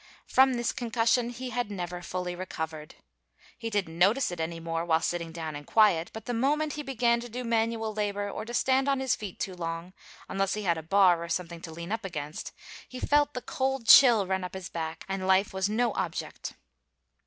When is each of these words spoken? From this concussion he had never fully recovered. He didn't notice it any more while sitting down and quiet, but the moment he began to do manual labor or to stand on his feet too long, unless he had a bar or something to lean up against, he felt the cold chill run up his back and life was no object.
From 0.25 0.55
this 0.55 0.71
concussion 0.73 1.29
he 1.29 1.51
had 1.51 1.69
never 1.69 2.01
fully 2.01 2.35
recovered. 2.35 2.95
He 3.55 3.69
didn't 3.69 3.99
notice 3.99 4.31
it 4.31 4.39
any 4.39 4.59
more 4.59 4.83
while 4.83 4.99
sitting 4.99 5.31
down 5.31 5.55
and 5.55 5.63
quiet, 5.67 6.09
but 6.11 6.25
the 6.25 6.33
moment 6.33 6.73
he 6.73 6.81
began 6.81 7.19
to 7.19 7.29
do 7.29 7.43
manual 7.43 7.93
labor 7.93 8.27
or 8.27 8.43
to 8.45 8.53
stand 8.55 8.89
on 8.89 8.99
his 8.99 9.15
feet 9.15 9.39
too 9.39 9.53
long, 9.53 9.93
unless 10.27 10.55
he 10.55 10.63
had 10.63 10.79
a 10.79 10.81
bar 10.81 11.23
or 11.23 11.29
something 11.29 11.61
to 11.61 11.71
lean 11.71 11.91
up 11.91 12.03
against, 12.03 12.51
he 12.89 12.99
felt 12.99 13.35
the 13.35 13.43
cold 13.43 13.85
chill 13.87 14.25
run 14.25 14.43
up 14.43 14.55
his 14.55 14.69
back 14.69 15.05
and 15.07 15.27
life 15.27 15.53
was 15.53 15.69
no 15.69 15.93
object. 15.93 16.53